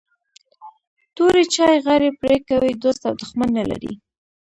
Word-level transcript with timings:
توري 1.15 1.43
چي 1.53 1.65
غاړي 1.85 2.09
پرې 2.21 2.37
کوي 2.49 2.71
دوست 2.83 3.01
او 3.09 3.13
دښمن 3.21 3.49
نه 3.57 3.63
لري 3.69 3.93